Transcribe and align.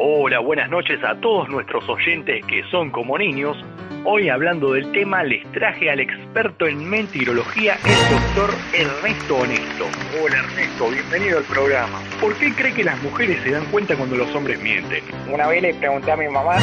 Hola, 0.00 0.38
buenas 0.38 0.70
noches 0.70 1.02
a 1.02 1.20
todos 1.20 1.48
nuestros 1.48 1.88
oyentes 1.88 2.46
que 2.46 2.62
son 2.70 2.88
como 2.90 3.18
niños. 3.18 3.56
Hoy 4.04 4.28
hablando 4.28 4.72
del 4.74 4.92
tema 4.92 5.24
les 5.24 5.44
traje 5.50 5.90
al 5.90 5.98
experto 5.98 6.68
en 6.68 6.88
mentirología, 6.88 7.74
el 7.84 8.14
doctor 8.14 8.50
Ernesto 8.72 9.38
Honesto. 9.38 9.86
Hola 10.22 10.38
Ernesto, 10.38 10.90
bienvenido 10.90 11.38
al 11.38 11.44
programa. 11.44 12.00
¿Por 12.20 12.32
qué 12.36 12.52
cree 12.54 12.72
que 12.74 12.84
las 12.84 13.02
mujeres 13.02 13.42
se 13.42 13.50
dan 13.50 13.64
cuenta 13.72 13.96
cuando 13.96 14.14
los 14.14 14.32
hombres 14.36 14.62
mienten? 14.62 15.02
Una 15.32 15.48
vez 15.48 15.62
le 15.62 15.74
pregunté 15.74 16.12
a 16.12 16.16
mi 16.16 16.28
mamá 16.28 16.58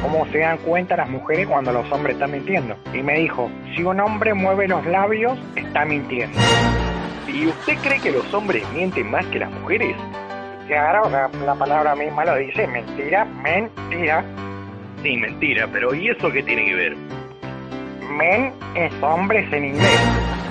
cómo 0.00 0.24
se 0.26 0.38
dan 0.38 0.58
cuenta 0.58 0.96
las 0.96 1.10
mujeres 1.10 1.48
cuando 1.48 1.72
los 1.72 1.90
hombres 1.90 2.14
están 2.14 2.30
mintiendo. 2.30 2.76
Y 2.94 3.02
me 3.02 3.18
dijo, 3.18 3.50
si 3.74 3.82
un 3.82 3.98
hombre 3.98 4.32
mueve 4.32 4.68
los 4.68 4.86
labios, 4.86 5.36
está 5.56 5.84
mintiendo. 5.84 6.38
¿Y 7.26 7.48
usted 7.48 7.78
cree 7.82 8.00
que 8.00 8.12
los 8.12 8.32
hombres 8.32 8.62
mienten 8.72 9.10
más 9.10 9.26
que 9.26 9.40
las 9.40 9.50
mujeres? 9.50 9.96
Claro, 10.66 11.08
la, 11.10 11.28
la 11.44 11.54
palabra 11.54 11.94
misma 11.94 12.24
lo 12.24 12.36
dice, 12.36 12.66
mentira, 12.66 13.24
mentira. 13.24 14.24
Sí, 15.02 15.16
mentira, 15.16 15.68
pero 15.72 15.94
¿y 15.94 16.08
eso 16.08 16.30
qué 16.30 16.42
tiene 16.42 16.64
que 16.64 16.74
ver? 16.74 16.96
Men 18.16 18.52
es 18.74 18.92
hombres 19.02 19.52
en 19.52 19.66
inglés. 19.66 20.00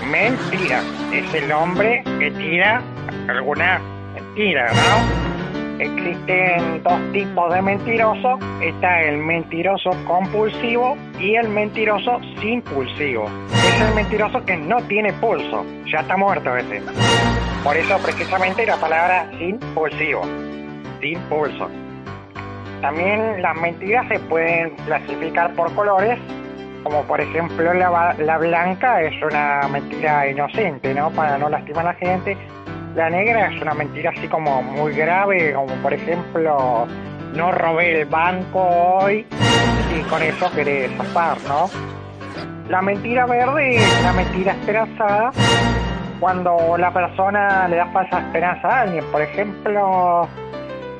Mentira 0.09 0.81
es 1.11 1.33
el 1.33 1.51
hombre 1.51 2.03
que 2.19 2.31
tira 2.31 2.81
alguna 3.27 3.81
mentira, 4.13 4.71
¿no? 4.71 5.25
Existen 5.79 6.83
dos 6.83 6.99
tipos 7.11 7.53
de 7.53 7.61
mentiroso. 7.61 8.39
Está 8.61 9.01
el 9.01 9.17
mentiroso 9.17 9.89
compulsivo 10.05 10.95
y 11.19 11.35
el 11.35 11.49
mentiroso 11.49 12.21
sin 12.39 12.61
pulsivo. 12.61 13.29
Es 13.51 13.81
el 13.81 13.93
mentiroso 13.93 14.45
que 14.45 14.55
no 14.55 14.81
tiene 14.83 15.11
pulso. 15.13 15.65
Ya 15.91 15.99
está 15.99 16.15
muerto 16.15 16.55
ese. 16.55 16.81
Por 17.65 17.75
eso 17.77 17.97
precisamente 17.97 18.63
la 18.63 18.77
palabra 18.77 19.27
sin 19.39 19.57
pulsivo. 19.73 20.21
Sin 21.01 21.19
pulso. 21.21 21.67
También 22.79 23.41
las 23.41 23.55
mentiras 23.59 24.07
se 24.07 24.19
pueden 24.19 24.75
clasificar 24.85 25.51
por 25.55 25.73
colores, 25.73 26.19
como 26.83 27.01
por 27.05 27.19
ejemplo 27.19 27.73
la, 27.73 28.13
la 28.19 28.37
blanca 28.37 29.01
es 29.01 29.19
una 29.19 29.67
mentira 29.67 30.29
inocente, 30.29 30.93
¿no? 30.93 31.09
Para 31.09 31.39
no 31.39 31.49
lastimar 31.49 31.87
a 31.87 31.93
la 31.93 31.95
gente. 31.95 32.37
La 32.93 33.09
negra 33.09 33.51
es 33.51 33.59
una 33.59 33.73
mentira 33.73 34.11
así 34.15 34.27
como 34.27 34.61
muy 34.61 34.93
grave, 34.93 35.53
como 35.53 35.73
por 35.77 35.91
ejemplo, 35.91 36.85
no 37.33 37.51
robé 37.51 37.99
el 38.01 38.05
banco 38.05 38.61
hoy 38.61 39.25
y 39.91 40.01
con 40.03 40.21
eso 40.21 40.51
querés 40.51 40.91
zafar, 40.97 41.37
¿no? 41.47 41.67
La 42.69 42.83
mentira 42.83 43.25
verde 43.25 43.77
es 43.77 44.03
la 44.03 44.13
mentira 44.13 44.51
esperanzada 44.51 45.31
cuando 46.19 46.77
la 46.77 46.91
persona 46.91 47.67
le 47.67 47.77
da 47.77 47.87
falsa 47.87 48.19
esperanza 48.19 48.67
a 48.67 48.81
alguien. 48.81 49.03
Por 49.11 49.21
ejemplo, 49.21 50.27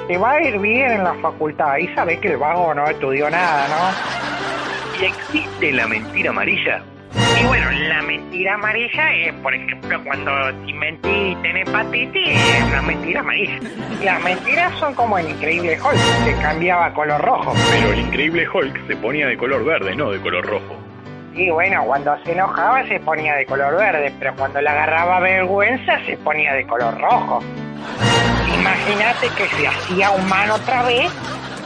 te 0.07 0.17
va 0.17 0.31
a 0.31 0.41
ir 0.41 0.59
bien 0.59 0.91
en 0.91 1.03
la 1.03 1.13
facultad 1.15 1.77
y 1.77 1.87
sabes 1.95 2.19
que 2.19 2.29
el 2.29 2.37
vago 2.37 2.73
no 2.73 2.87
estudió 2.87 3.29
nada, 3.29 3.67
¿no? 3.67 5.01
¿Y 5.01 5.05
existe 5.05 5.71
la 5.71 5.87
mentira 5.87 6.29
amarilla? 6.29 6.81
Y 7.41 7.45
bueno, 7.47 7.71
la 7.71 8.01
mentira 8.01 8.53
amarilla 8.55 9.13
es, 9.13 9.33
por 9.35 9.53
ejemplo, 9.53 10.03
cuando 10.03 10.31
si 10.65 10.73
mentí 10.73 11.35
tenés 11.41 11.67
hepatitis, 11.67 12.27
es 12.27 12.63
una 12.63 12.81
mentira 12.81 13.21
amarilla. 13.21 13.59
Las 14.03 14.23
mentiras 14.23 14.73
son 14.79 14.93
como 14.95 15.17
el 15.17 15.29
increíble 15.29 15.77
Hulk, 15.81 16.25
que 16.25 16.41
cambiaba 16.41 16.93
color 16.93 17.21
rojo. 17.21 17.53
Pero 17.71 17.93
el 17.93 17.99
increíble 17.99 18.47
Hulk 18.47 18.87
se 18.87 18.95
ponía 18.97 19.27
de 19.27 19.37
color 19.37 19.63
verde, 19.65 19.95
no 19.95 20.11
de 20.11 20.19
color 20.21 20.45
rojo. 20.45 20.84
Y 21.35 21.49
bueno, 21.49 21.83
cuando 21.85 22.17
se 22.23 22.31
enojaba 22.31 22.87
se 22.87 22.97
ponía 23.01 23.35
de 23.35 23.45
color 23.45 23.75
verde, 23.75 24.13
pero 24.19 24.33
cuando 24.37 24.61
le 24.61 24.69
agarraba 24.69 25.19
vergüenza 25.19 25.99
se 26.05 26.15
ponía 26.17 26.53
de 26.53 26.65
color 26.65 26.97
rojo. 26.97 27.41
Imagínate 28.53 29.27
que 29.35 29.47
se 29.49 29.67
hacía 29.67 30.11
humano 30.11 30.55
otra 30.55 30.83
vez 30.83 31.11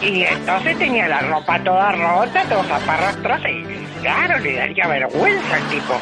y 0.02 0.24
entonces 0.24 0.76
tenía 0.80 1.08
la 1.08 1.20
ropa 1.20 1.60
toda 1.60 1.92
rota, 1.92 2.44
todos 2.50 2.66
zaparrastros 2.66 3.42
y 3.48 4.02
claro, 4.02 4.40
le 4.40 4.56
daría 4.56 4.88
vergüenza 4.88 5.56
al 5.56 5.70
tipo. 5.70 5.94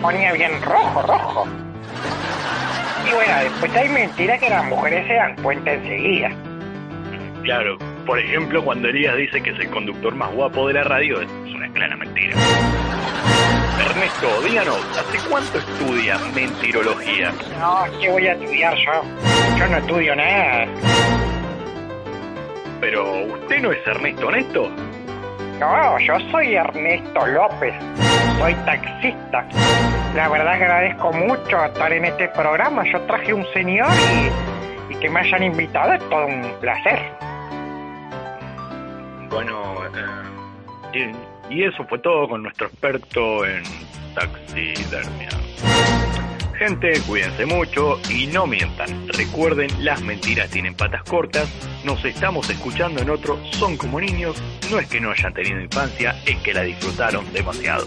Ponía 0.00 0.32
bien 0.32 0.62
rojo, 0.62 1.02
rojo. 1.02 1.46
Y 3.06 3.14
bueno, 3.14 3.34
después 3.42 3.76
hay 3.76 3.88
mentiras 3.90 4.40
que 4.40 4.48
las 4.48 4.64
mujeres 4.64 5.06
se 5.06 5.14
dan 5.14 5.36
cuenta 5.42 5.70
enseguida. 5.70 6.30
Claro, 7.42 7.76
por 8.06 8.20
ejemplo, 8.20 8.64
cuando 8.64 8.88
Elías 8.88 9.16
dice 9.16 9.42
que 9.42 9.50
es 9.50 9.58
el 9.58 9.68
conductor 9.68 10.14
más 10.14 10.32
guapo 10.32 10.68
de 10.68 10.74
la 10.74 10.84
radio, 10.84 11.20
es 11.20 11.28
una 11.52 11.68
clara 11.72 11.96
mentira. 11.96 12.36
Ernesto, 13.80 14.42
díganos, 14.48 14.98
¿hace 14.98 15.28
cuánto 15.28 15.58
estudia 15.58 16.16
mentirología? 16.34 17.32
No, 17.58 17.84
¿qué 18.00 18.08
voy 18.08 18.26
a 18.28 18.32
estudiar 18.32 18.74
yo? 18.76 19.02
Yo 19.58 19.66
no 19.66 19.76
estudio 19.78 20.16
nada. 20.16 20.66
Pero, 22.80 23.24
¿usted 23.26 23.60
no 23.60 23.72
es 23.72 23.86
Ernesto 23.86 24.28
Honesto? 24.28 24.70
No, 25.58 25.98
yo 25.98 26.14
soy 26.30 26.54
Ernesto 26.54 27.26
López. 27.26 27.74
Soy 28.38 28.54
taxista. 28.66 29.46
La 30.14 30.28
verdad 30.28 30.54
agradezco 30.54 31.12
mucho 31.12 31.64
estar 31.64 31.92
en 31.92 32.04
este 32.04 32.28
programa. 32.28 32.84
Yo 32.92 33.00
traje 33.02 33.34
un 33.34 33.44
señor 33.52 33.88
y, 34.90 34.94
y 34.94 34.96
que 34.98 35.10
me 35.10 35.20
hayan 35.20 35.42
invitado 35.42 35.94
es 35.94 36.08
todo 36.08 36.26
un 36.26 36.54
placer. 36.60 37.25
Bueno, 39.36 39.84
eh, 40.94 41.12
y, 41.50 41.54
y 41.54 41.64
eso 41.64 41.84
fue 41.84 41.98
todo 41.98 42.26
con 42.26 42.42
nuestro 42.42 42.68
experto 42.68 43.44
en 43.44 43.62
taxidermia. 44.14 45.28
Gente, 46.58 46.98
cuídense 47.06 47.44
mucho 47.44 48.00
y 48.08 48.28
no 48.28 48.46
mientan. 48.46 49.06
Recuerden, 49.08 49.68
las 49.84 50.00
mentiras 50.00 50.48
tienen 50.48 50.74
patas 50.74 51.02
cortas. 51.02 51.50
Nos 51.84 52.02
estamos 52.06 52.48
escuchando 52.48 53.02
en 53.02 53.10
otro 53.10 53.38
Son 53.50 53.76
como 53.76 54.00
niños. 54.00 54.42
No 54.70 54.78
es 54.78 54.88
que 54.88 55.02
no 55.02 55.10
hayan 55.10 55.34
tenido 55.34 55.60
infancia, 55.60 56.16
es 56.24 56.38
que 56.38 56.54
la 56.54 56.62
disfrutaron 56.62 57.30
demasiado. 57.34 57.84